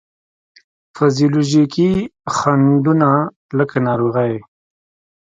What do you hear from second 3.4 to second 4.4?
لکه ناروغي،